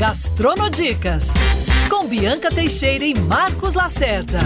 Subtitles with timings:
[0.00, 1.34] Gastronodicas,
[1.90, 4.38] com Bianca Teixeira e Marcos Lacerda.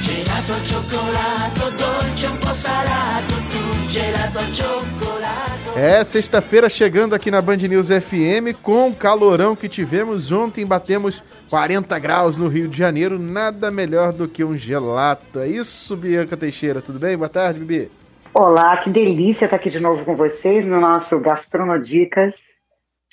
[0.00, 5.78] Gelato al cioccolato, dolce un po' salato, tu gelato al cioccolato.
[5.78, 11.22] É, sexta-feira chegando aqui na Band News FM com o calorão que tivemos ontem, batemos
[11.50, 15.40] 40 graus no Rio de Janeiro, nada melhor do que um gelato.
[15.40, 17.14] É isso, Bianca Teixeira, tudo bem?
[17.14, 17.90] Boa tarde, Bibi.
[18.32, 22.36] Olá, que delícia estar aqui de novo com vocês no nosso Gastronodicas,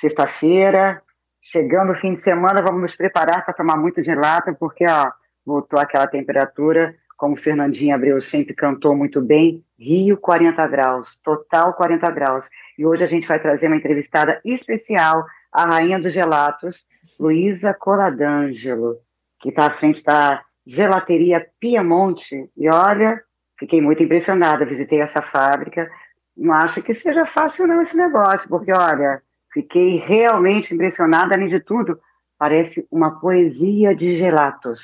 [0.03, 1.01] sexta-feira.
[1.41, 5.11] Chegando o fim de semana, vamos nos preparar para tomar muito gelato, porque ó,
[5.45, 12.09] voltou aquela temperatura, como Fernandinha Abreu sempre cantou muito bem, Rio 40 graus, total 40
[12.11, 12.49] graus.
[12.77, 16.85] E hoje a gente vai trazer uma entrevistada especial, a rainha dos gelatos,
[17.19, 18.97] Luísa Coladangelo,
[19.39, 22.49] que está à frente da gelateria Piemonte.
[22.57, 23.21] E olha,
[23.59, 25.89] fiquei muito impressionada, visitei essa fábrica.
[26.35, 29.21] Não acho que seja fácil não esse negócio, porque olha,
[29.53, 31.99] fiquei realmente impressionada, além de tudo,
[32.37, 34.81] parece uma poesia de gelatos.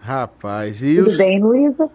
[0.00, 1.16] Rapaz, e Tudo os...
[1.16, 1.90] bem, Luísa?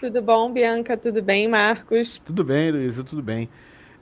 [0.00, 0.96] Tudo bom, Bianca?
[0.96, 2.18] Tudo bem, Marcos?
[2.18, 3.48] Tudo bem, Luísa, tudo bem.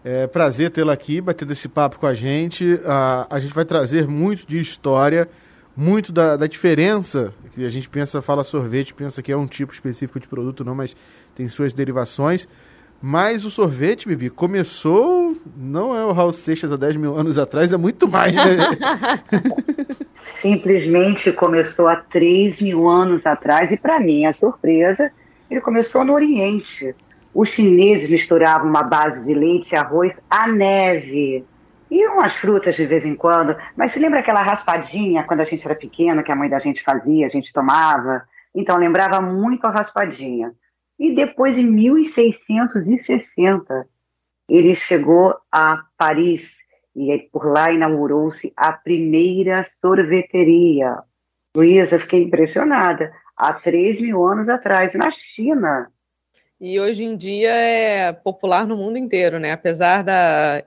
[0.05, 2.81] É prazer tê-la aqui, batendo esse papo com a gente.
[2.85, 5.29] A, a gente vai trazer muito de história,
[5.77, 9.73] muito da, da diferença, que a gente pensa, fala sorvete, pensa que é um tipo
[9.73, 10.97] específico de produto, não, mas
[11.37, 12.49] tem suas derivações.
[13.05, 17.73] Mas o sorvete, Bibi, começou, não é o Raul Seixas há 10 mil anos atrás,
[17.73, 18.57] é muito mais, né?
[20.15, 25.11] Simplesmente começou há 3 mil anos atrás, e para mim, a surpresa,
[25.51, 26.95] ele começou no Oriente.
[27.35, 31.45] Os chineses misturavam uma base de leite e arroz à neve.
[31.91, 33.57] E umas frutas de vez em quando.
[33.77, 36.83] Mas se lembra aquela raspadinha quando a gente era pequeno, que a mãe da gente
[36.85, 38.23] fazia, a gente tomava?
[38.55, 40.53] Então lembrava muito a raspadinha.
[41.03, 43.89] E depois, em 1660,
[44.49, 46.55] ele chegou a Paris
[46.95, 50.99] e por lá inaugurou-se a primeira sorveteria.
[51.57, 53.13] Luísa, fiquei impressionada.
[53.37, 55.91] Há 3 mil anos atrás, na China.
[56.61, 59.51] E hoje em dia é popular no mundo inteiro, né?
[59.51, 60.63] Apesar da,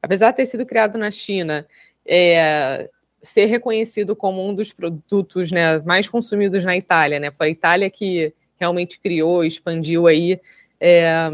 [0.00, 1.66] apesar de ter sido criado na China,
[2.06, 2.88] é,
[3.20, 7.32] ser reconhecido como um dos produtos né, mais consumidos na Itália, né?
[7.32, 10.40] Foi a Itália que realmente criou, expandiu aí
[10.80, 11.28] é,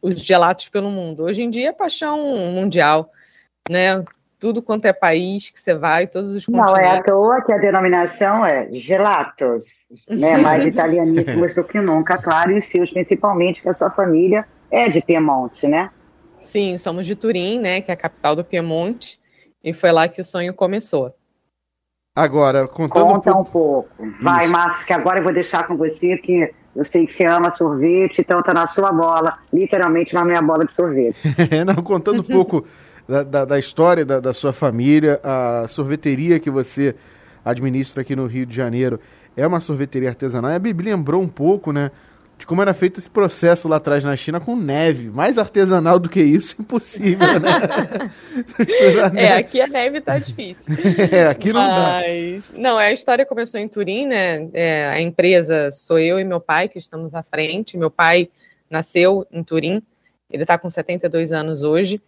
[0.00, 1.24] os gelatos pelo mundo.
[1.24, 2.18] Hoje em dia é paixão
[2.52, 3.10] mundial,
[3.70, 4.04] né?
[4.38, 6.94] Tudo quanto é país que você vai, todos os Não continentes.
[6.94, 9.64] é à toa que a denominação é gelatos,
[10.08, 10.36] né?
[10.42, 14.88] mais italianíssimos do que nunca, claro, e os seus principalmente, que a sua família é
[14.88, 15.90] de Piemonte, né?
[16.40, 17.80] Sim, somos de Turim, né?
[17.80, 19.20] Que é a capital do Piemonte,
[19.62, 21.14] e foi lá que o sonho começou.
[22.14, 23.48] Agora, contando um Conta pouco...
[23.48, 23.88] um pouco.
[24.20, 27.54] Vai, Marcos, que agora eu vou deixar com você, que eu sei que você ama
[27.54, 31.16] sorvete, então tá na sua bola, literalmente na minha bola de sorvete.
[31.64, 32.66] Não, contando um pouco
[33.08, 36.94] da, da, da história da, da sua família, a sorveteria que você
[37.42, 39.00] administra aqui no Rio de Janeiro
[39.34, 40.50] é uma sorveteria artesanal.
[40.50, 41.90] E a Bibi lembrou um pouco, né,
[42.42, 45.10] de como era feito esse processo lá atrás na China com neve.
[45.10, 47.52] Mais artesanal do que isso, impossível, né?
[49.14, 50.74] É, aqui a neve tá difícil.
[51.12, 52.00] É, aqui não dá.
[52.02, 54.48] Mas, não, a história começou em Turim, né?
[54.52, 57.76] É, a empresa sou eu e meu pai que estamos à frente.
[57.76, 58.28] Meu pai
[58.68, 59.82] nasceu em Turim,
[60.30, 62.00] ele está com 72 anos hoje.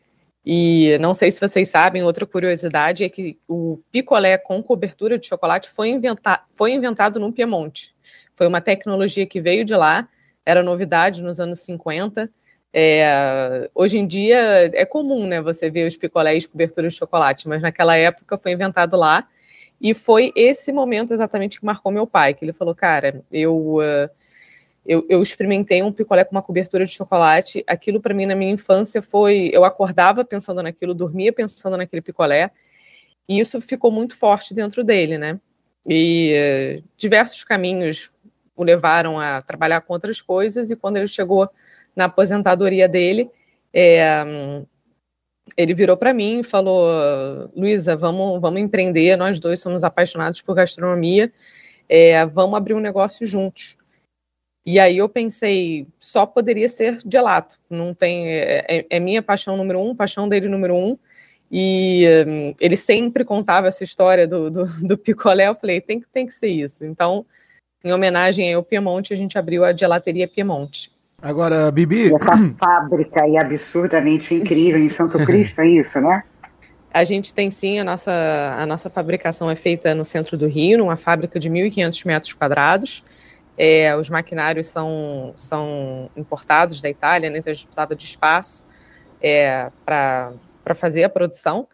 [0.44, 5.26] E não sei se vocês sabem, outra curiosidade é que o picolé com cobertura de
[5.26, 7.94] chocolate foi, inventa foi inventado no Piemonte.
[8.34, 10.08] Foi uma tecnologia que veio de lá,
[10.44, 12.30] era novidade nos anos 50.
[12.72, 17.62] É, hoje em dia é comum, né, você ver os picolés cobertura de chocolate, mas
[17.62, 19.28] naquela época foi inventado lá
[19.80, 24.10] e foi esse momento exatamente que marcou meu pai, que ele falou, cara, eu uh,
[24.86, 27.64] eu, eu, experimentei um picolé com uma cobertura de chocolate.
[27.66, 32.50] Aquilo para mim na minha infância foi, eu acordava pensando naquilo, dormia pensando naquele picolé,
[33.26, 35.40] e isso ficou muito forte dentro dele, né?
[35.86, 36.34] E
[36.80, 38.12] uh, diversos caminhos
[38.56, 41.48] o levaram a trabalhar com outras coisas e quando ele chegou
[41.94, 43.30] na aposentadoria dele,
[43.72, 44.24] é,
[45.56, 49.16] ele virou para mim e falou: Luísa, vamos, vamos empreender.
[49.16, 51.32] Nós dois somos apaixonados por gastronomia,
[51.88, 53.76] é, vamos abrir um negócio juntos.
[54.66, 57.60] E aí eu pensei, só poderia ser gelato.
[57.68, 60.98] Não tem, é, é minha paixão número um, paixão dele número um.
[61.52, 65.48] E um, ele sempre contava essa história do, do, do, picolé.
[65.48, 66.86] Eu falei, tem tem que ser isso.
[66.86, 67.26] Então,
[67.84, 70.90] em homenagem ao Piemonte, a gente abriu a gelateria Piemonte.
[71.20, 72.08] Agora, Bibi.
[72.08, 76.24] E essa fábrica aí absurdamente incrível em Santo Cristo, é isso, né?
[76.92, 80.78] A gente tem sim, a nossa, a nossa fabricação é feita no centro do Rio,
[80.78, 83.04] numa fábrica de 1.500 metros quadrados.
[83.56, 88.64] É, os maquinários são, são importados da Itália, né, então a gente precisava de espaço
[89.20, 90.34] é, para
[90.74, 91.66] fazer a produção.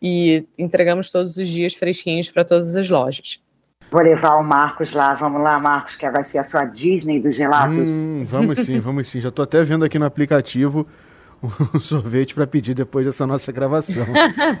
[0.00, 3.40] e entregamos todos os dias fresquinhos para todas as lojas.
[3.90, 7.34] Vou levar o Marcos lá, vamos lá, Marcos, que vai ser a sua Disney dos
[7.34, 7.90] gelados.
[7.90, 9.20] Hum, vamos sim, vamos sim.
[9.20, 10.86] Já estou até vendo aqui no aplicativo
[11.42, 14.06] um sorvete para pedir depois dessa nossa gravação.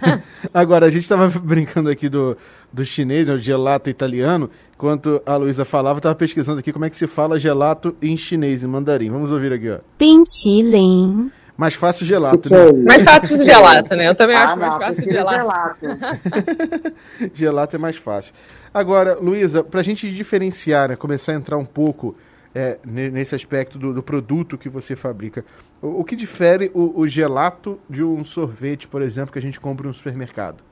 [0.54, 2.36] Agora, a gente estava brincando aqui do,
[2.72, 4.50] do chinês, né, do gelato italiano.
[4.74, 8.62] Enquanto a Luísa falava, estava pesquisando aqui como é que se fala gelato em chinês,
[8.62, 9.10] em mandarim.
[9.10, 9.78] Vamos ouvir aqui, ó.
[9.98, 11.30] Pintilin.
[11.56, 12.56] Mais fácil gelato, né?
[12.86, 14.06] Mais fácil gelato, né?
[14.06, 15.80] Eu também ah, acho não, mais fácil gelato.
[15.80, 16.94] Gelato.
[17.34, 18.32] gelato é mais fácil.
[18.72, 22.16] Agora, Luísa, para a gente diferenciar, né, começar a entrar um pouco
[22.54, 25.44] é, ne- nesse aspecto do, do produto que você fabrica,
[25.80, 29.60] o, o que difere o, o gelato de um sorvete, por exemplo, que a gente
[29.60, 30.62] compra no supermercado?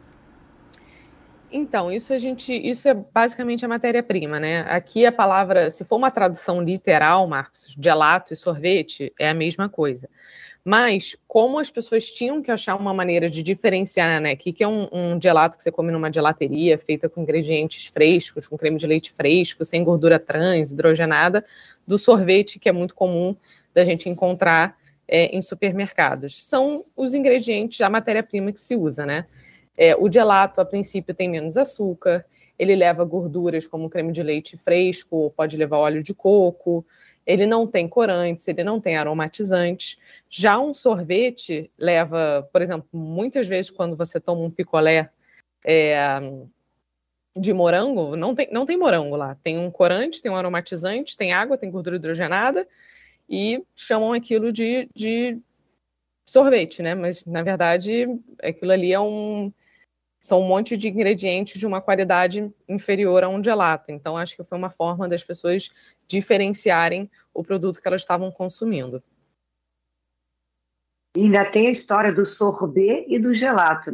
[1.50, 4.60] Então, isso a gente, isso é basicamente a matéria-prima, né?
[4.68, 9.68] Aqui a palavra, se for uma tradução literal, Marcos, gelato e sorvete, é a mesma
[9.68, 10.08] coisa.
[10.68, 14.34] Mas, como as pessoas tinham que achar uma maneira de diferenciar, né?
[14.34, 18.48] Que, que é um, um gelato que você come numa gelateria, feita com ingredientes frescos,
[18.48, 21.44] com creme de leite fresco, sem gordura trans, hidrogenada,
[21.86, 23.36] do sorvete, que é muito comum
[23.72, 24.76] da gente encontrar
[25.06, 26.44] é, em supermercados.
[26.44, 29.24] São os ingredientes, a matéria-prima que se usa, né?
[29.78, 32.26] É, o gelato, a princípio, tem menos açúcar,
[32.58, 36.84] ele leva gorduras como creme de leite fresco, pode levar óleo de coco,
[37.26, 39.98] ele não tem corantes, ele não tem aromatizantes.
[40.30, 45.10] Já um sorvete leva, por exemplo, muitas vezes quando você toma um picolé
[45.64, 46.20] é,
[47.36, 51.32] de morango, não tem, não tem morango lá, tem um corante, tem um aromatizante, tem
[51.32, 52.66] água, tem gordura hidrogenada
[53.28, 55.36] e chamam aquilo de, de
[56.28, 56.94] sorvete, né?
[56.94, 58.06] Mas na verdade
[58.40, 59.52] aquilo ali é um
[60.26, 63.92] são um monte de ingredientes de uma qualidade inferior a um gelato.
[63.92, 65.70] Então, acho que foi uma forma das pessoas
[66.08, 69.00] diferenciarem o produto que elas estavam consumindo.
[71.16, 73.92] E ainda tem a história do sorbet e do gelato.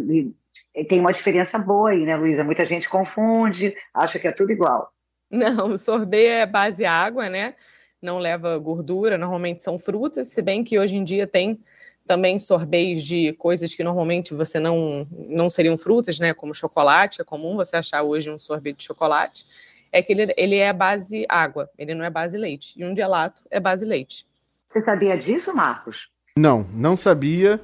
[0.74, 2.42] E tem uma diferença boa aí, né, Luísa?
[2.42, 4.90] Muita gente confunde, acha que é tudo igual.
[5.30, 7.54] Não, o sorbet é base água, né?
[8.00, 11.62] Não leva gordura, normalmente são frutas, se bem que hoje em dia tem
[12.06, 16.34] também sorbets de coisas que normalmente você não, não seriam frutas, né?
[16.34, 19.46] Como chocolate, é comum você achar hoje um sorvete de chocolate.
[19.90, 22.74] É que ele, ele é base água, ele não é base leite.
[22.76, 24.26] E um gelato é base leite.
[24.68, 26.08] Você sabia disso, Marcos?
[26.38, 27.60] Não, não sabia.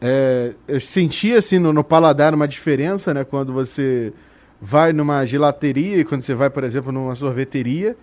[0.00, 3.24] É, eu senti assim no, no paladar uma diferença, né?
[3.24, 4.12] Quando você
[4.60, 7.96] vai numa gelateria e quando você vai, por exemplo, numa sorveteria.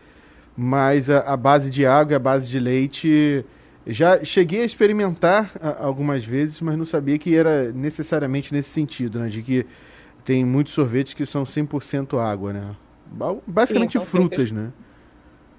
[0.57, 3.45] Mas a, a base de água e a base de leite
[3.89, 9.29] já cheguei a experimentar algumas vezes, mas não sabia que era necessariamente nesse sentido, né?
[9.29, 9.65] De que
[10.23, 12.75] tem muitos sorvetes que são 100% água, né?
[13.47, 14.71] Basicamente Sim, frutas, né?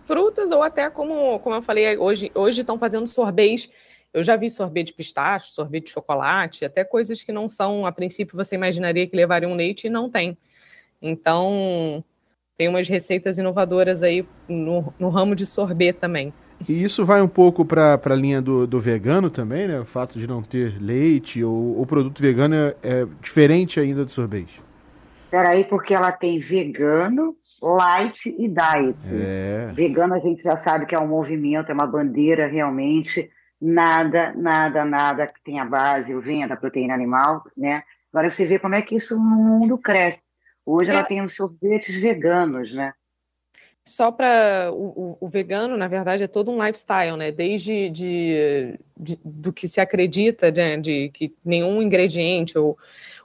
[0.05, 3.69] Frutas ou até como, como eu falei, hoje hoje estão fazendo sorbets.
[4.13, 7.93] Eu já vi sorvete de pistache, sorvete de chocolate, até coisas que não são, a
[7.93, 10.37] princípio você imaginaria que levariam leite e não tem.
[11.01, 12.05] Então,
[12.57, 16.33] tem umas receitas inovadoras aí no, no ramo de sorvete também.
[16.69, 19.81] E isso vai um pouco para a linha do, do vegano também, né?
[19.81, 24.11] O fato de não ter leite ou o produto vegano é, é diferente ainda do
[24.11, 24.61] sorvete.
[25.31, 28.99] Peraí, porque ela tem vegano, light e diet.
[29.07, 29.71] É.
[29.73, 33.31] Vegano a gente já sabe que é um movimento, é uma bandeira realmente.
[33.61, 37.83] Nada, nada, nada que tenha base, o venha da proteína animal, né?
[38.13, 40.21] Agora você vê como é que isso no mundo cresce.
[40.65, 41.05] Hoje ela É.
[41.05, 42.93] tem os sorvetes veganos, né?
[43.91, 47.33] Só para o, o- vegano, na verdade, é todo um lifestyle, né?
[47.33, 50.77] Desde de, de- do que se acredita, né?
[50.77, 52.79] de que nenhum ingrediente, ou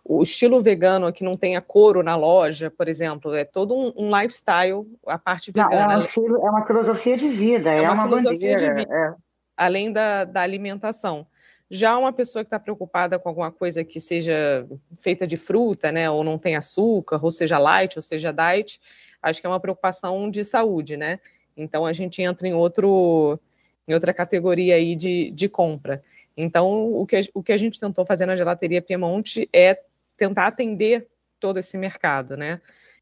[0.04, 4.10] o estilo vegano que não tenha couro na loja, por exemplo, é todo um, um
[4.20, 5.98] lifestyle, a parte Não, é, vegana.
[5.98, 8.76] uma, é uma filosofia de vida, é, uma uma, filosofia de bandeira.
[8.76, 8.96] vida.
[8.96, 9.14] é.
[9.56, 11.28] além da, da alimentação.
[11.70, 16.10] Já uma pessoa que está preocupada com alguma coisa que seja feita de fruta, né,
[16.10, 18.80] ou não tem açúcar, ou seja light, ou seja diet,
[19.26, 21.20] acho que é uma preocupação de saúde, né?
[21.58, 23.40] Então a gente entra em outro,
[23.88, 26.04] em outra categoria aí de, de compra.
[26.38, 29.82] Então o que, a- o que a gente tentou fazer na gelateria Piemonte é
[30.16, 31.08] tentar atender
[31.40, 32.62] todo esse mercado, né?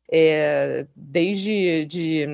[0.09, 2.25] É, desde de,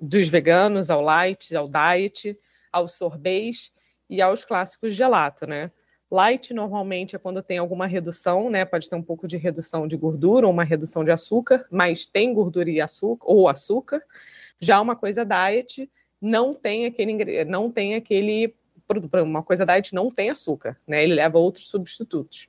[0.00, 2.36] dos veganos ao light, ao diet,
[2.72, 3.70] aos sorbets
[4.08, 5.70] e aos clássicos gelato, né?
[6.10, 8.64] Light normalmente é quando tem alguma redução, né?
[8.64, 12.34] Pode ter um pouco de redução de gordura ou uma redução de açúcar, mas tem
[12.34, 14.02] gordura e açúcar ou açúcar.
[14.58, 15.88] Já uma coisa diet
[16.20, 18.54] não tem aquele não tem aquele
[19.22, 21.04] uma coisa diet não tem açúcar, né?
[21.04, 22.48] Ele leva outros substitutos.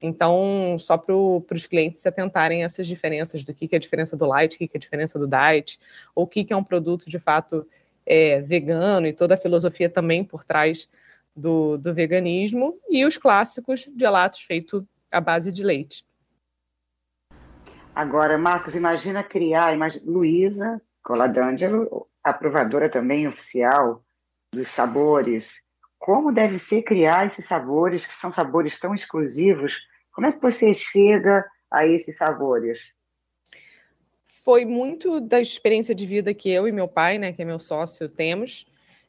[0.00, 3.80] Então, só para os clientes se atentarem a essas diferenças do que, que é a
[3.80, 5.80] diferença do light, o que, que é a diferença do diet,
[6.14, 7.66] ou o que, que é um produto de fato
[8.06, 10.88] é, vegano e toda a filosofia também por trás
[11.38, 16.04] do, do veganismo, e os clássicos gelatos feitos à base de leite.
[17.94, 24.04] Agora, Marcos, imagina criar, imagina, Luísa Coladângelo, aprovadora também oficial
[24.52, 25.54] dos sabores.
[25.98, 29.72] Como deve ser criar esses sabores, que são sabores tão exclusivos?
[30.12, 32.78] Como é que você chega a esses sabores?
[34.44, 37.58] Foi muito da experiência de vida que eu e meu pai, né, que é meu
[37.58, 38.66] sócio, temos.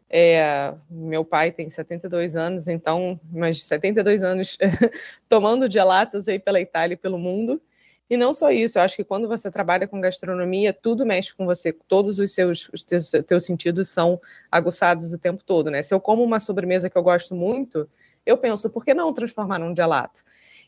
[0.10, 4.58] É, meu pai tem 72 anos, então, mais 72 anos
[5.30, 7.62] tomando gelatos aí pela Itália e pelo mundo.
[8.10, 11.46] E não só isso, eu acho que quando você trabalha com gastronomia, tudo mexe com
[11.46, 14.20] você, todos os seus os teus, teus sentidos são
[14.51, 15.84] aguçados o tempo todo, né?
[15.84, 17.88] Se eu como uma sobremesa que eu gosto muito,
[18.25, 20.22] eu penso, por que não transformar num gelato?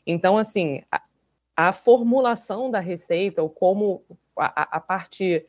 [0.06, 1.02] Então, assim, a,
[1.56, 4.04] a formulação da receita, ou como
[4.36, 5.44] a, a parte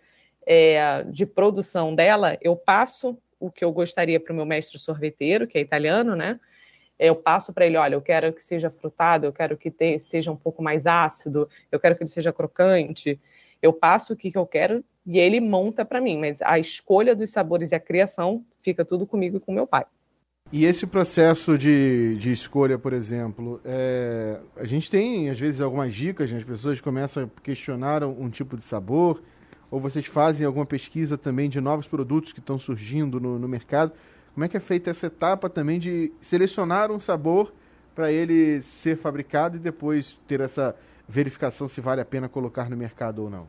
[0.48, 5.48] é, de produção dela, eu passo o que eu gostaria para o meu mestre sorveteiro,
[5.48, 6.40] que é italiano, né?
[7.00, 10.36] eu passo para ele, olha, eu quero que seja frutado, eu quero que seja um
[10.36, 13.20] pouco mais ácido, eu quero que ele seja crocante.
[13.62, 17.16] Eu passo o que, que eu quero e ele monta para mim, mas a escolha
[17.16, 19.86] dos sabores e a criação fica tudo comigo e com meu pai.
[20.52, 25.94] E esse processo de, de escolha, por exemplo, é, a gente tem às vezes algumas
[25.94, 26.38] dicas, né?
[26.38, 29.22] as pessoas começam a questionar um, um tipo de sabor,
[29.74, 33.92] ou vocês fazem alguma pesquisa também de novos produtos que estão surgindo no, no mercado.
[34.32, 37.51] Como é que é feita essa etapa também de selecionar um sabor
[37.96, 40.75] para ele ser fabricado e depois ter essa
[41.10, 43.48] verificação se vale a pena colocar no mercado ou não?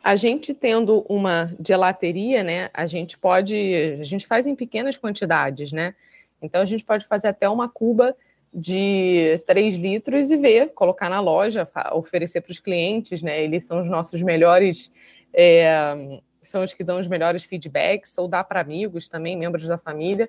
[0.00, 5.72] A gente tendo uma gelateria, né, a gente pode, a gente faz em pequenas quantidades,
[5.72, 5.92] né?
[6.40, 8.16] Então a gente pode fazer até uma cuba
[8.54, 13.42] de 3 litros e ver, colocar na loja, oferecer para os clientes, né?
[13.42, 14.92] Eles são os nossos melhores
[15.32, 19.78] é, são os que dão os melhores feedbacks, ou dá para amigos também, membros da
[19.78, 20.28] família.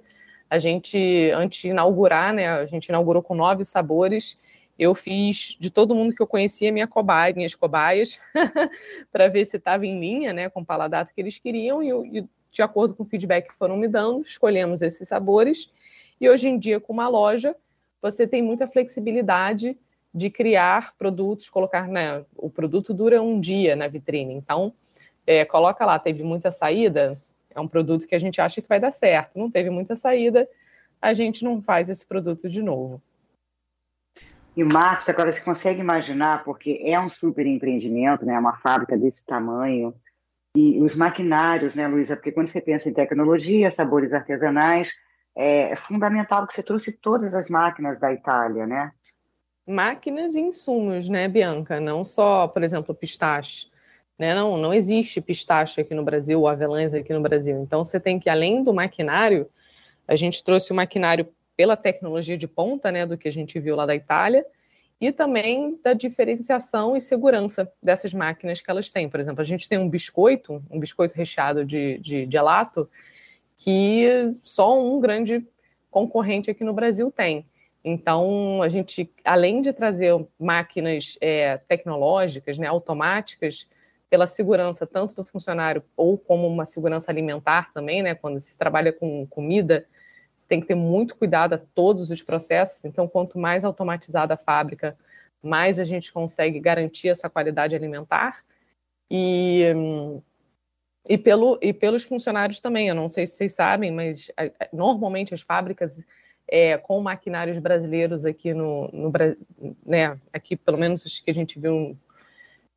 [0.50, 4.38] A gente, antes de inaugurar, né, a gente inaugurou com nove sabores.
[4.78, 8.20] Eu fiz de todo mundo que eu conhecia minha cobaia, minhas cobaias,
[9.12, 12.26] para ver se estava em linha né, com o paladato que eles queriam, e, e
[12.52, 15.72] de acordo com o feedback que foram me dando, escolhemos esses sabores.
[16.22, 17.56] E hoje em dia, com uma loja,
[18.02, 19.78] você tem muita flexibilidade
[20.14, 24.72] de criar produtos, colocar, né, o produto dura um dia na vitrine, então
[25.26, 27.12] é, coloca lá, teve muita saída,
[27.56, 29.38] é um produto que a gente acha que vai dar certo.
[29.38, 30.48] Não teve muita saída,
[31.02, 33.02] a gente não faz esse produto de novo.
[34.56, 38.38] E Marcos, agora você consegue imaginar, porque é um super empreendimento, né?
[38.38, 39.96] Uma fábrica desse tamanho.
[40.56, 42.16] E os maquinários, né, Luísa?
[42.16, 44.92] Porque quando você pensa em tecnologia, sabores artesanais,
[45.36, 48.92] é, é fundamental que você trouxe todas as máquinas da Itália, né?
[49.68, 51.80] Máquinas e insumos, né, Bianca?
[51.80, 53.73] Não só, por exemplo, pistache
[54.18, 54.34] né?
[54.36, 57.62] Não, não existe pistache aqui no Brasil, avelãs aqui no Brasil.
[57.62, 59.50] Então, você tem que, além do maquinário,
[60.08, 63.76] a gente trouxe o maquinário pela tecnologia de ponta, né, do que a gente viu
[63.76, 64.46] lá da Itália,
[65.00, 69.10] e também da diferenciação e segurança dessas máquinas que elas têm.
[69.10, 72.90] Por exemplo, a gente tem um biscoito, um biscoito recheado de, de gelato,
[73.58, 75.46] que só um grande
[75.92, 77.46] concorrente aqui no Brasil tem.
[77.84, 83.68] Então, a gente, além de trazer máquinas é, tecnológicas, né, automáticas,
[84.14, 88.14] pela segurança tanto do funcionário ou como uma segurança alimentar também, né?
[88.14, 89.88] Quando se trabalha com comida,
[90.36, 92.86] você tem que ter muito cuidado a todos os processos.
[92.86, 94.96] Então, quanto mais automatizada a fábrica,
[95.42, 98.44] mais a gente consegue garantir essa qualidade alimentar.
[99.10, 99.66] E,
[101.10, 102.90] e, pelo, e pelos funcionários também.
[102.90, 104.32] Eu não sei se vocês sabem, mas
[104.72, 106.00] normalmente as fábricas
[106.48, 109.12] é, com maquinários brasileiros aqui no, no
[109.84, 111.98] né, aqui pelo menos os que a gente viu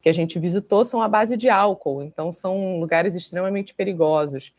[0.07, 4.55] que a gente visitou são à base de álcool, então são lugares extremamente perigosos.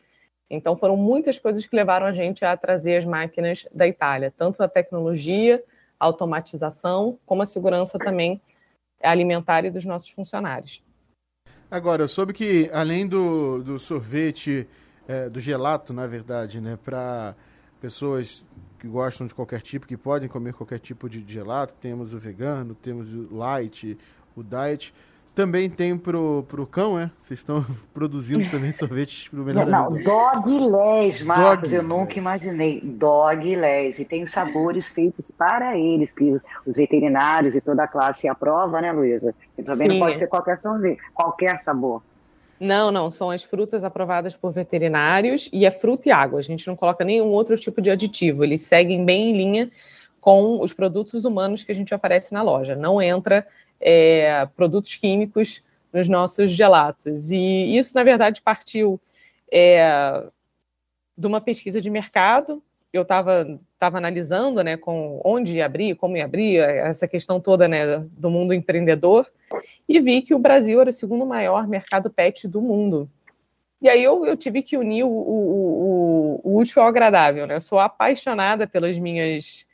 [0.50, 4.62] Então foram muitas coisas que levaram a gente a trazer as máquinas da Itália, tanto
[4.62, 5.64] a tecnologia,
[5.98, 8.42] a automatização, como a segurança também
[9.02, 10.84] alimentar e dos nossos funcionários.
[11.70, 14.68] Agora, eu soube que além do, do sorvete,
[15.08, 17.34] é, do gelato, na verdade, né, para
[17.80, 18.44] pessoas
[18.78, 22.74] que gostam de qualquer tipo, que podem comer qualquer tipo de gelato, temos o vegano,
[22.74, 23.96] temos o light,
[24.36, 24.92] o diet.
[25.34, 27.10] Também tem pro, pro cão, é?
[27.22, 32.80] Vocês estão produzindo também sorvetes pro melhor Não, Dogless, Marcos, dog eu nunca imaginei.
[32.80, 34.02] Dogless.
[34.02, 38.80] E tem os sabores feitos para eles, que os veterinários e toda a classe aprova,
[38.80, 39.34] né, Luísa?
[39.56, 39.98] E também Sim.
[39.98, 42.02] não pode ser qualquer sorvete, qualquer sabor.
[42.60, 46.40] Não, não, são as frutas aprovadas por veterinários e é fruta e água.
[46.40, 48.42] A gente não coloca nenhum outro tipo de aditivo.
[48.42, 49.70] Eles seguem bem em linha
[50.20, 52.74] com os produtos humanos que a gente oferece na loja.
[52.74, 53.46] Não entra
[53.80, 57.30] é, produtos químicos nos nossos gelatos.
[57.30, 59.00] E isso, na verdade, partiu
[59.52, 60.22] é,
[61.16, 62.62] de uma pesquisa de mercado.
[62.92, 68.28] Eu estava tava analisando né, com onde abrir, como abrir, essa questão toda né, do
[68.28, 69.30] mundo empreendedor.
[69.88, 73.08] e vi que o Brasil era o segundo maior mercado pet do mundo.
[73.80, 77.54] E aí eu, eu tive que unir o, o, o, o útil ao agradável, né?
[77.54, 79.64] Eu sou apaixonada pelas minhas.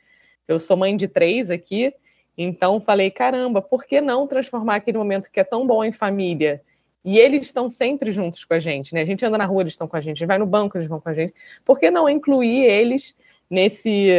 [0.47, 1.91] Eu sou mãe de três aqui,
[2.37, 6.61] então falei, caramba, por que não transformar aquele momento que é tão bom em família?
[7.03, 9.01] E eles estão sempre juntos com a gente, né?
[9.01, 10.77] A gente anda na rua, eles estão com a gente, a gente vai no banco,
[10.77, 11.33] eles vão com a gente.
[11.63, 13.15] Por que não incluir eles
[13.49, 14.09] nesse,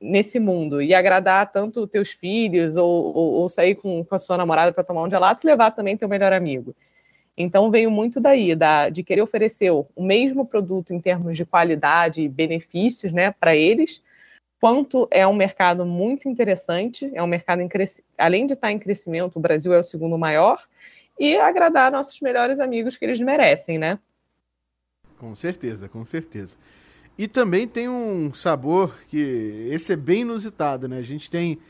[0.00, 4.36] nesse mundo e agradar tanto teus filhos ou, ou, ou sair com, com a sua
[4.36, 6.74] namorada para tomar um gelato e levar também teu melhor amigo?
[7.36, 12.22] Então veio muito daí, da, de querer oferecer o mesmo produto em termos de qualidade
[12.22, 14.02] e benefícios né, para eles,
[14.64, 17.68] quanto é um mercado muito interessante, é um mercado em
[18.16, 20.58] além de estar em crescimento, o Brasil é o segundo maior,
[21.20, 23.98] e agradar nossos melhores amigos que eles merecem, né?
[25.18, 26.56] Com certeza, com certeza.
[27.18, 30.96] E também tem um sabor que esse é bem inusitado, né?
[30.96, 31.60] A gente tem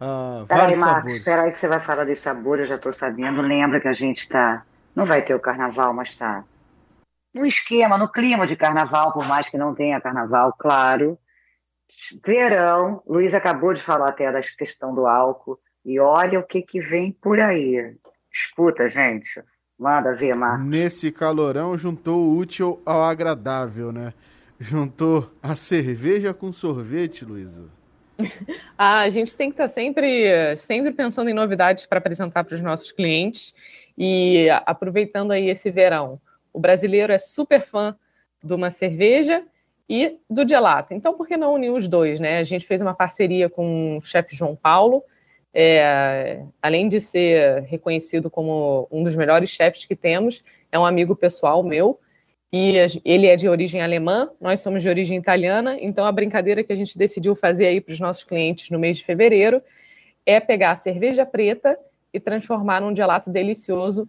[0.00, 1.16] uh, vários aí, Marcos, sabores.
[1.16, 3.42] Espera aí que você vai falar desse sabor, eu já estou sabendo.
[3.42, 6.44] Lembra que a gente está não vai ter o carnaval, mas está
[7.34, 11.18] no esquema, no clima de carnaval, por mais que não tenha carnaval, claro.
[12.24, 16.80] Verão, Luiz acabou de falar até da questão do álcool, e olha o que, que
[16.80, 17.94] vem por aí.
[18.32, 19.42] Escuta, gente.
[19.78, 20.66] Manda ver, Marcos.
[20.66, 24.12] Nesse calorão juntou o útil ao agradável, né?
[24.58, 27.64] Juntou a cerveja com sorvete, Luísa.
[28.76, 32.54] ah, a gente tem que estar tá sempre, sempre pensando em novidades para apresentar para
[32.54, 33.54] os nossos clientes.
[33.96, 36.20] E aproveitando aí esse verão,
[36.52, 37.94] o brasileiro é super fã
[38.42, 39.44] de uma cerveja
[39.88, 40.92] e do gelato.
[40.92, 42.38] Então, por que não unir os dois, né?
[42.38, 45.02] A gente fez uma parceria com o chefe João Paulo,
[45.54, 51.14] é, além de ser reconhecido como um dos melhores chefes que temos, é um amigo
[51.16, 51.98] pessoal meu,
[52.52, 52.74] e
[53.04, 56.76] ele é de origem alemã, nós somos de origem italiana, então a brincadeira que a
[56.76, 59.62] gente decidiu fazer aí para os nossos clientes no mês de fevereiro
[60.24, 61.78] é pegar a cerveja preta
[62.12, 64.08] e transformar num gelato delicioso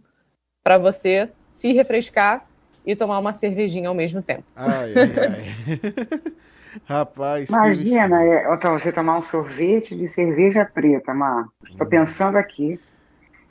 [0.63, 2.46] para você se refrescar
[2.87, 4.45] e tomar uma cervejinha ao mesmo tempo.
[4.55, 6.33] Ai, ai, ai.
[6.87, 7.49] Rapaz.
[7.49, 11.49] Imagina, é, então, você tomar um sorvete de cerveja preta, Mar.
[11.69, 11.89] Estou hum.
[11.89, 12.79] pensando aqui.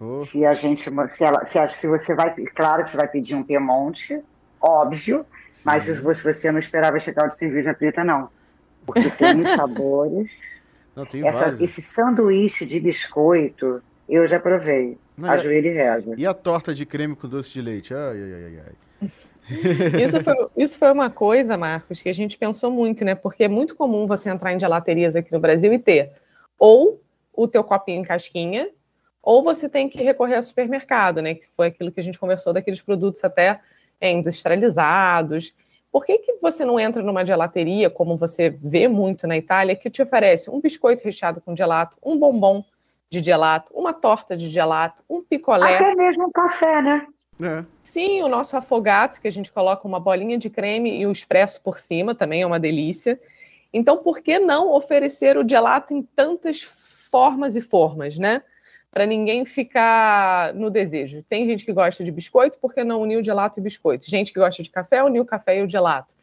[0.01, 0.19] Oh.
[0.25, 0.85] Se a gente.
[0.85, 2.35] Se, ela, se, a, se, você vai.
[2.55, 4.19] Claro que você vai pedir um Piemonte,
[4.59, 5.27] óbvio.
[5.53, 5.63] Sim.
[5.65, 8.31] Mas se você, você não esperava chegar de cerveja preta, não.
[8.87, 10.31] Porque tem os sabores.
[10.95, 14.99] Não, tem Essa, esse sanduíche de biscoito eu já provei.
[15.17, 16.15] Não, Ajoelha e reza.
[16.17, 17.95] E a torta de creme com doce de leite?
[17.95, 20.03] Ai, ai, ai, ai.
[20.03, 23.15] isso, foi, isso foi uma coisa, Marcos, que a gente pensou muito, né?
[23.15, 26.13] Porque é muito comum você entrar em gelaterias aqui no Brasil e ter
[26.59, 27.01] ou
[27.33, 28.71] o teu copinho em casquinha,
[29.23, 31.35] ou você tem que recorrer ao supermercado, né?
[31.35, 33.61] Que foi aquilo que a gente conversou daqueles produtos até
[34.01, 35.55] é, industrializados.
[35.91, 39.91] Por que, que você não entra numa gelateria, como você vê muito na Itália, que
[39.91, 42.65] te oferece um biscoito recheado com gelato, um bombom
[43.11, 45.77] de gelato, uma torta de gelato, um picolé.
[45.77, 47.07] Até mesmo um café, né?
[47.41, 47.65] É.
[47.83, 51.61] Sim, o nosso afogato, que a gente coloca uma bolinha de creme e o expresso
[51.61, 53.21] por cima, também é uma delícia.
[53.73, 58.43] Então, por que não oferecer o gelato em tantas formas e formas, né?
[58.91, 61.23] Para ninguém ficar no desejo.
[61.29, 64.09] Tem gente que gosta de biscoito, por que não unir o gelato e biscoito?
[64.09, 66.15] Gente que gosta de café, unir o café e o gelato.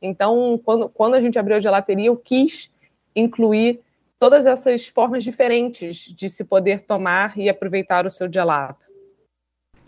[0.00, 2.72] Então, quando, quando a gente abriu a gelateria, eu quis
[3.14, 3.80] incluir
[4.22, 8.86] todas essas formas diferentes de se poder tomar e aproveitar o seu gelato.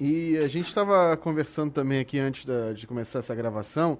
[0.00, 3.96] E a gente estava conversando também aqui antes da, de começar essa gravação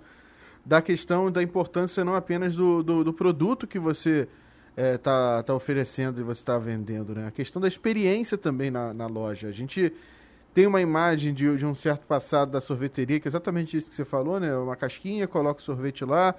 [0.67, 4.27] da questão da importância não apenas do, do, do produto que você
[4.77, 7.29] está é, tá, tá oferecendo e você está vendendo, né?
[7.29, 9.47] A questão da experiência também na, na loja.
[9.47, 9.93] A gente
[10.53, 13.95] tem uma imagem de, de um certo passado da sorveteria, que é exatamente isso que
[13.95, 14.53] você falou, né?
[14.57, 16.35] Uma casquinha, coloca o sorvete lá,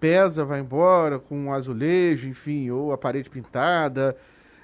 [0.00, 4.16] pesa, vai embora com um azulejo, enfim, ou a parede pintada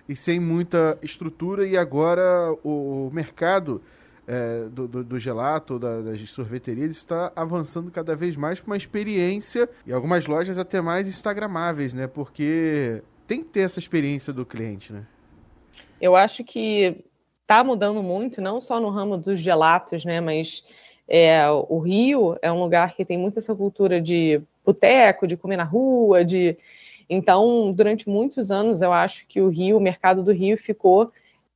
[0.09, 1.67] e sem muita estrutura.
[1.67, 3.83] E agora o, o mercado
[4.27, 8.77] é, do, do, do, gelato, da, das sorveterias, está avançando cada vez mais com uma
[8.77, 12.07] experiência e algumas lojas até mais instagramáveis, né?
[12.07, 15.07] Porque tem que ter essa experiência do cliente, né?
[16.01, 17.05] Eu acho que
[17.43, 20.21] está mudando muito, não só no ramo dos gelatos, né?
[20.21, 20.63] Mas
[21.09, 25.57] é, o Rio é um lugar que tem muito essa cultura de boteco, de comer
[25.57, 26.57] na rua, de
[27.09, 31.13] então durante muitos anos eu acho que o Rio, o mercado do Rio ficou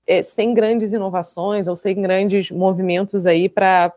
[0.07, 3.93] é, sem grandes inovações ou sem grandes movimentos aí para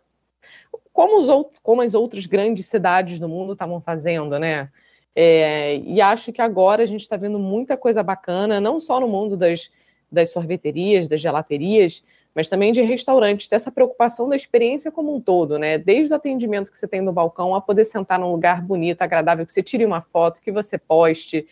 [0.92, 4.70] como, os outros, como as outras grandes cidades do mundo estavam fazendo, né?
[5.16, 9.08] É, e acho que agora a gente está vendo muita coisa bacana, não só no
[9.08, 9.72] mundo das,
[10.12, 12.04] das sorveterias, das gelaterias,
[12.36, 15.78] mas também de restaurantes, dessa preocupação da experiência como um todo, né?
[15.78, 19.46] Desde o atendimento que você tem no balcão, a poder sentar num lugar bonito, agradável,
[19.46, 21.48] que você tire uma foto, que você poste,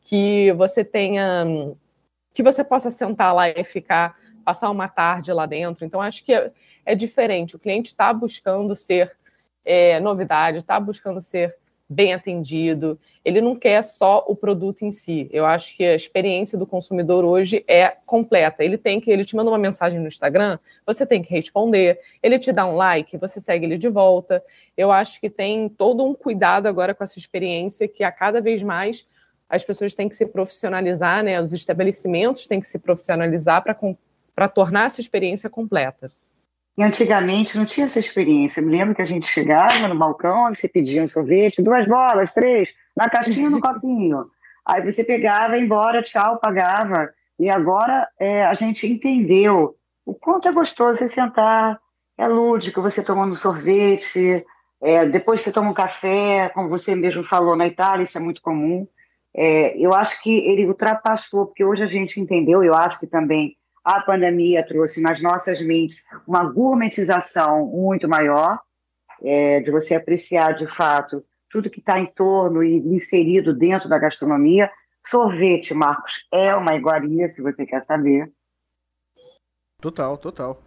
[0.00, 1.44] que você tenha,
[2.34, 5.84] que você possa sentar lá e ficar passar uma tarde lá dentro.
[5.84, 6.50] Então, acho que é,
[6.84, 7.56] é diferente.
[7.56, 9.16] O cliente está buscando ser
[9.64, 11.56] é, novidade, está buscando ser
[11.88, 12.98] bem atendido.
[13.24, 15.28] Ele não quer só o produto em si.
[15.32, 18.64] Eu acho que a experiência do consumidor hoje é completa.
[18.64, 22.00] Ele tem que, ele te manda uma mensagem no Instagram, você tem que responder.
[22.22, 24.42] Ele te dá um like, você segue ele de volta.
[24.76, 28.62] Eu acho que tem todo um cuidado agora com essa experiência que a cada vez
[28.62, 29.06] mais
[29.48, 31.38] as pessoas têm que se profissionalizar, né?
[31.38, 36.10] Os estabelecimentos têm que se profissionalizar para tornar essa experiência completa.
[36.76, 38.60] E antigamente não tinha essa experiência.
[38.60, 42.32] Eu me lembro que a gente chegava no balcão, você pedia um sorvete, duas bolas,
[42.32, 44.26] três, na caixinha no copinho.
[44.64, 47.10] Aí você pegava, ia embora, tchau, pagava.
[47.38, 51.78] E agora é, a gente entendeu o quanto é gostoso você sentar,
[52.16, 54.44] é lúdico, você tomando sorvete,
[54.80, 58.42] é, depois você toma um café, como você mesmo falou, na Itália isso é muito
[58.42, 58.86] comum.
[59.34, 63.56] É, eu acho que ele ultrapassou, porque hoje a gente entendeu, eu acho que também
[63.84, 68.60] a pandemia trouxe nas nossas mentes uma gourmetização muito maior,
[69.22, 73.98] é, de você apreciar de fato tudo que está em torno e inserido dentro da
[73.98, 74.70] gastronomia.
[75.06, 78.32] Sorvete, Marcos, é uma iguaria, se você quer saber.
[79.80, 80.62] Total, total.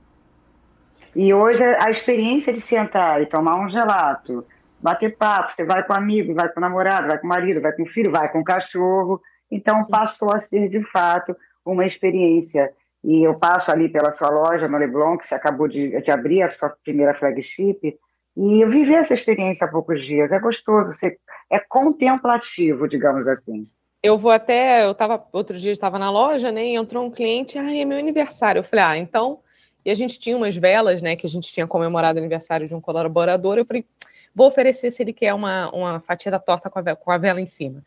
[1.15, 4.45] E hoje a experiência de sentar e tomar um gelato,
[4.80, 8.12] bater papo, você vai com amigo, vai com namorado, vai com marido, vai com filho,
[8.12, 9.21] vai com cachorro.
[9.49, 12.71] Então passou a ser de fato uma experiência
[13.06, 16.41] e eu passo ali pela sua loja no Leblon, que você acabou de, de abrir
[16.41, 17.96] a sua primeira flagship,
[18.36, 20.32] e eu vivi essa experiência há poucos dias.
[20.32, 21.15] É gostoso, você,
[21.52, 23.63] é contemplativo, digamos assim.
[24.02, 27.60] Eu vou até, eu estava outro dia estava na loja, né, e entrou um cliente,
[27.60, 28.60] ah, é meu aniversário.
[28.60, 29.39] Eu falei, ah, então,
[29.86, 32.74] e a gente tinha umas velas, né, que a gente tinha comemorado o aniversário de
[32.74, 33.60] um colaborador.
[33.60, 33.86] Eu falei,
[34.34, 37.18] vou oferecer se ele quer uma, uma fatia da torta com a, vela, com a
[37.20, 37.84] vela em cima.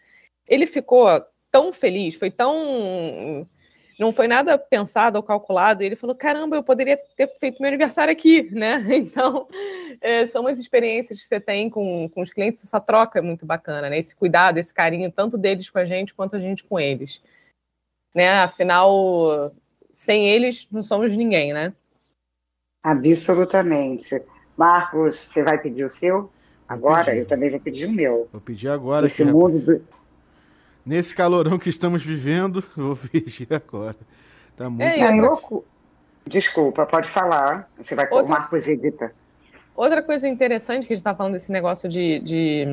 [0.47, 1.09] Ele ficou
[1.51, 3.47] tão feliz, foi tão
[3.99, 5.83] não foi nada pensado ou calculado.
[5.83, 8.85] E ele falou: caramba, eu poderia ter feito meu aniversário aqui, né?
[8.95, 9.49] Então,
[10.01, 13.45] é, são as experiências que você tem com, com os clientes, essa troca é muito
[13.45, 13.99] bacana, né?
[13.99, 17.23] Esse cuidado, esse carinho, tanto deles com a gente quanto a gente com eles.
[18.15, 18.41] Né?
[18.41, 19.53] Afinal,
[19.93, 21.73] sem eles, não somos ninguém, né?
[22.83, 24.23] Absolutamente.
[24.57, 26.31] Marcos, você vai pedir o seu?
[26.69, 27.15] Agora?
[27.15, 28.29] Eu também vou pedir o meu.
[28.33, 29.07] Vou pedir agora.
[29.07, 29.98] Esse mundo do
[30.85, 33.97] Nesse calorão que estamos vivendo, vou pedir agora.
[34.57, 35.65] Tá muito é, louco.
[36.27, 37.71] Desculpa, pode falar.
[37.79, 38.25] Você vai outra...
[38.25, 39.13] o Marcos edita.
[39.75, 42.67] Outra coisa interessante que a gente está falando desse negócio de, de,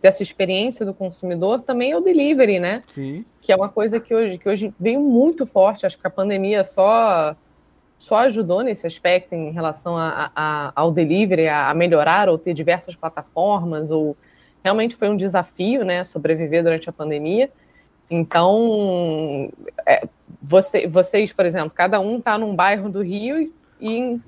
[0.00, 2.82] dessa experiência do consumidor também é o delivery, né?
[2.94, 3.24] Sim.
[3.40, 5.84] Que é uma coisa que hoje, que hoje veio muito forte.
[5.84, 7.36] Acho que a pandemia só
[7.98, 12.52] só ajudou nesse aspecto em relação a, a, ao delivery, a, a melhorar ou ter
[12.52, 14.16] diversas plataformas ou
[14.62, 17.50] realmente foi um desafio, né, sobreviver durante a pandemia.
[18.10, 19.50] Então,
[19.86, 20.06] é,
[20.40, 24.20] você, vocês, por exemplo, cada um está num bairro do Rio e, e,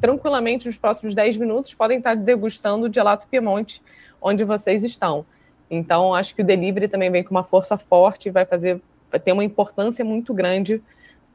[0.00, 3.82] tranquilamente nos próximos 10 minutos podem estar degustando o gelato Piemonte
[4.20, 5.24] onde vocês estão.
[5.70, 9.20] Então, acho que o delivery também vem com uma força forte e vai fazer, vai
[9.20, 10.82] ter uma importância muito grande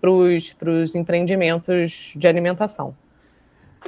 [0.01, 2.95] para os empreendimentos de alimentação.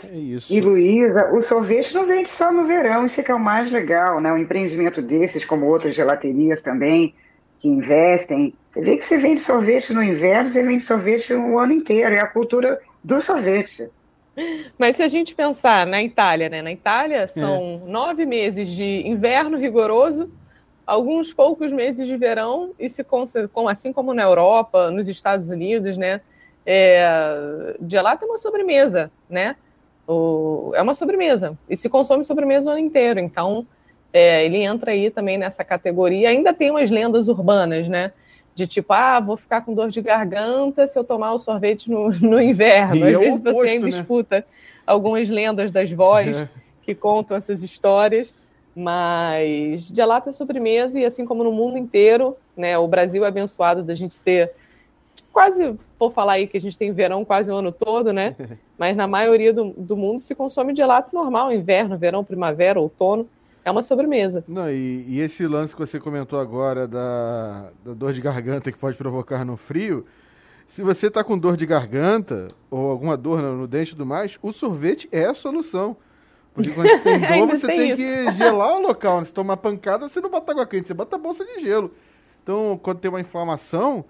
[0.04, 0.54] É isso.
[0.54, 3.72] E Luísa, o sorvete não vende só no verão, isso é que é o mais
[3.72, 4.32] legal, né?
[4.32, 7.16] Um empreendimento desses, como outras gelaterias também,
[7.60, 8.54] que investem.
[8.70, 12.20] Você vê que você vende sorvete no inverno, você vende sorvete o ano inteiro, é
[12.20, 13.90] a cultura do sorvete.
[14.78, 16.62] Mas se a gente pensar na Itália, né?
[16.62, 17.90] Na Itália são é.
[17.90, 20.32] nove meses de inverno rigoroso,
[20.86, 23.04] alguns poucos meses de verão, e se
[23.68, 26.22] assim como na Europa, nos Estados Unidos, né?
[26.66, 29.56] É, gelato é uma sobremesa, né?
[30.08, 31.58] O, é uma sobremesa.
[31.70, 33.20] E se consome sobremesa o ano inteiro.
[33.20, 33.68] Então,
[34.14, 36.30] é, ele entra aí também nessa categoria.
[36.30, 38.14] Ainda tem umas lendas urbanas, né?
[38.56, 42.10] De tipo, ah, vou ficar com dor de garganta se eu tomar o sorvete no,
[42.22, 43.08] no inverno.
[43.08, 43.90] E Às é vezes oposto, você ainda né?
[43.90, 44.46] escuta
[44.86, 46.50] algumas lendas das vozes é.
[46.82, 48.34] que contam essas histórias.
[48.74, 52.78] Mas gelato é sobremesa e assim como no mundo inteiro, né?
[52.78, 54.54] O Brasil é abençoado da gente ser
[55.38, 58.36] quase, vou falar aí que a gente tem verão quase o ano todo, né?
[58.76, 63.30] Mas na maioria do, do mundo se consome gelato normal, inverno, verão, primavera, outono.
[63.64, 64.44] É uma sobremesa.
[64.48, 68.80] Não, e, e esse lance que você comentou agora da, da dor de garganta que
[68.80, 70.08] pode provocar no frio,
[70.66, 74.08] se você está com dor de garganta ou alguma dor no, no dente e tudo
[74.08, 75.98] mais, o sorvete é a solução.
[76.52, 79.20] Porque quando você tem dor, você tem, tem que gelar o local.
[79.20, 79.26] Né?
[79.26, 81.92] Se tomar pancada, você não bota água quente, você bota bolsa de gelo.
[82.42, 84.04] Então, quando tem uma inflamação,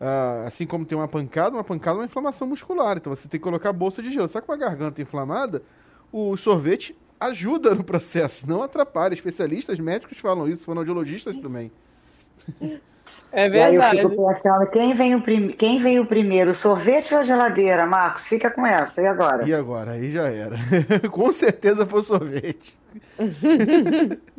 [0.00, 2.96] Uh, assim como tem uma pancada, uma pancada é uma inflamação muscular.
[2.96, 4.28] Então você tem que colocar bolsa de gelo.
[4.28, 5.62] Só com a garganta inflamada,
[6.10, 9.12] o sorvete ajuda no processo, não atrapalha.
[9.12, 11.70] Especialistas médicos falam isso, fonoaudiologistas também.
[13.32, 13.76] É verdade.
[13.76, 15.48] E aí eu fico pensando, quem veio, prim...
[15.48, 17.86] quem veio primeiro, sorvete ou geladeira?
[17.86, 19.48] Marcos, fica com essa, e agora?
[19.48, 19.92] E agora?
[19.92, 20.56] Aí já era.
[21.12, 22.76] com certeza foi sorvete.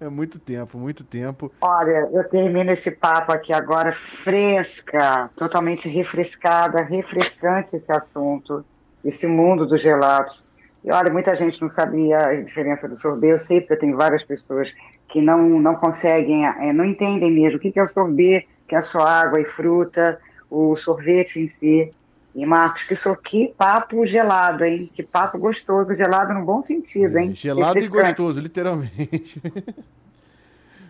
[0.00, 1.52] é muito tempo, muito tempo.
[1.60, 8.64] Olha, eu termino esse papo aqui agora fresca, totalmente refrescada, refrescante esse assunto,
[9.04, 10.44] esse mundo dos gelados.
[10.84, 13.30] E olha, muita gente não sabia a diferença do sorvete.
[13.30, 14.72] Eu sei porque tenho várias pessoas
[15.08, 18.82] que não, não conseguem, é, não entendem mesmo o que é o sorvete, que é
[18.82, 21.92] só água e fruta, o sorvete em si.
[22.34, 24.90] E Marcos, que, so, que papo gelado, hein?
[24.94, 27.34] Que papo gostoso, gelado no bom sentido, hein?
[27.34, 29.40] Gelado e gostoso, literalmente.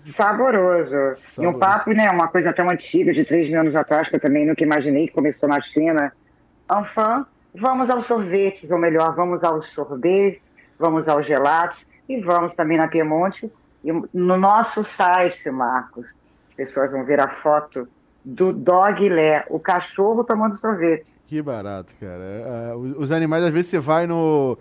[0.04, 0.90] Saboroso.
[0.94, 1.42] Saboroso.
[1.42, 2.10] E um papo, né?
[2.10, 5.14] Uma coisa tão antiga, de 3 mil anos atrás, que eu também nunca imaginei que
[5.14, 6.12] começou na China.
[6.70, 7.24] Enfim,
[7.54, 10.46] vamos aos sorvetes, ou melhor, vamos aos sorvetes,
[10.78, 13.50] vamos aos gelados e vamos também na Piemonte
[13.84, 16.14] e no nosso site, Marcos,
[16.50, 17.88] as pessoas vão ver a foto
[18.24, 21.06] do Dog Lé, o cachorro tomando sorvete.
[21.30, 22.24] Que barato, cara.
[22.24, 24.58] É, os animais, às vezes, você vai no,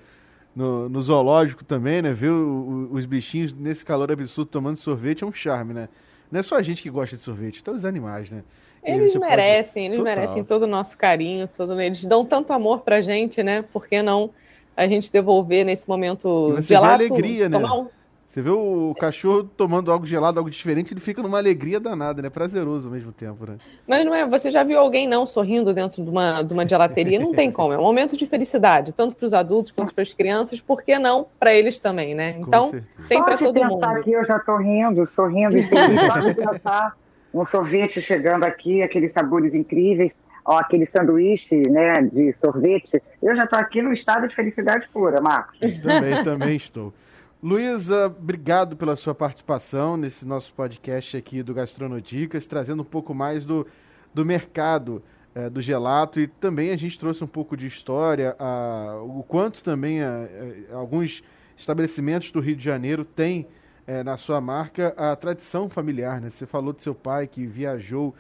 [0.56, 2.14] no, no zoológico também, né?
[2.14, 5.90] Ver os bichinhos nesse calor absurdo tomando sorvete é um charme, né?
[6.32, 8.44] Não é só a gente que gosta de sorvete, até os animais, né?
[8.84, 9.96] Eles merecem, pode...
[9.96, 10.16] eles Total.
[10.16, 11.82] merecem todo o nosso carinho, todo...
[11.82, 13.64] eles dão tanto amor pra gente, né?
[13.64, 14.30] Por que não
[14.78, 17.58] a gente devolver nesse momento de alegria, né?
[17.58, 17.88] Um
[18.30, 22.30] você vê o cachorro tomando algo gelado, algo diferente, ele fica numa alegria danada, né?
[22.30, 23.58] Prazeroso ao mesmo tempo, né?
[23.88, 27.20] Mas não é, você já viu alguém não sorrindo dentro de uma, de uma gelateria?
[27.20, 30.14] Não tem como, é um momento de felicidade, tanto para os adultos quanto para as
[30.14, 32.36] crianças, por que não para eles também, né?
[32.38, 32.72] Então,
[33.08, 33.80] tem para todo mundo.
[33.80, 36.96] Só de aqui eu já tô rindo, sorrindo e feliz, só de pensar
[37.34, 40.16] um sorvete chegando aqui, aqueles sabores incríveis,
[40.46, 45.20] ó, aquele sanduíche, né, de sorvete, eu já tô aqui no estado de felicidade pura,
[45.20, 45.58] Marcos.
[45.82, 46.94] Também, também estou.
[47.42, 53.46] Luísa, obrigado pela sua participação nesse nosso podcast aqui do Gastronodicas, trazendo um pouco mais
[53.46, 53.66] do,
[54.14, 55.02] do mercado
[55.34, 59.64] é, do gelato e também a gente trouxe um pouco de história, a, o quanto
[59.64, 60.28] também a,
[60.70, 61.24] a, alguns
[61.56, 63.48] estabelecimentos do Rio de Janeiro têm
[63.88, 66.20] é, na sua marca a tradição familiar.
[66.20, 66.30] Né?
[66.30, 68.14] Você falou do seu pai que viajou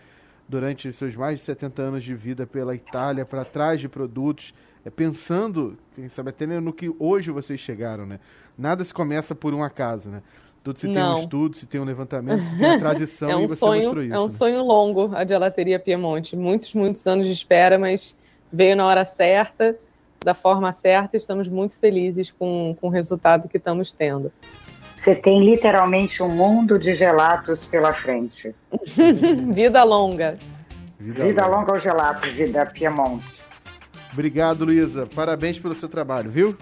[0.47, 4.53] durante seus mais de 70 anos de vida pela Itália para trás de produtos,
[4.86, 8.20] é, pensando, quem sabe, até no que hoje vocês chegaram, né?
[8.58, 10.22] Nada se começa por um acaso, né?
[10.63, 10.94] Tudo se Não.
[10.94, 13.56] tem um estudo, se tem um levantamento, se tem uma tradição é um e você
[13.56, 14.13] sonho, mostrou isso.
[14.13, 14.30] É um né?
[14.30, 16.36] sonho longo a gelateria Piemonte.
[16.36, 18.15] Muitos, muitos anos de espera, mas
[18.52, 19.78] veio na hora certa,
[20.24, 21.15] da forma certa.
[21.15, 24.32] Estamos muito felizes com, com o resultado que estamos tendo.
[24.98, 28.54] Você tem literalmente um mundo de gelatos pela frente.
[29.54, 30.38] Vida longa.
[31.00, 31.58] Vida, Vida longa.
[31.58, 33.49] longa aos gelatos da Piemonte.
[34.12, 35.08] Obrigado, Luísa.
[35.13, 36.56] Parabéns pelo seu trabalho, viu?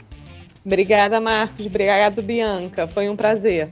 [0.66, 1.66] Obrigada, Marcos.
[1.66, 2.88] Obrigado, Bianca.
[2.88, 3.70] Foi um prazer.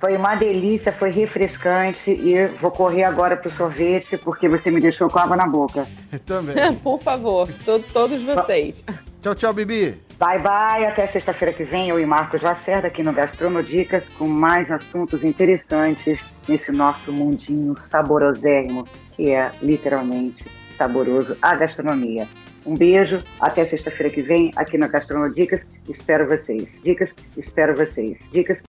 [0.00, 5.08] Foi uma delícia, foi refrescante e vou correr agora pro sorvete porque você me deixou
[5.08, 5.86] com água na boca.
[6.26, 6.54] Também.
[6.82, 8.84] Por favor, to todos vocês.
[9.22, 9.98] Tchau, tchau, Bibi.
[10.18, 10.84] Bye, bye.
[10.86, 16.18] Até sexta-feira que vem, eu e Marcos Lacerda aqui no Gastronodicas com mais assuntos interessantes
[16.48, 18.86] nesse nosso mundinho saborosérrimo
[19.16, 20.44] que é literalmente
[20.76, 22.26] saboroso a gastronomia.
[22.66, 25.68] Um beijo, até sexta-feira que vem aqui no Gastronodicas.
[25.88, 26.68] Espero vocês.
[26.82, 28.16] Dicas, espero vocês.
[28.32, 28.62] Dicas.